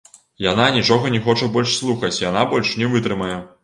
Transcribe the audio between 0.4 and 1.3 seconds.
Яна нічога не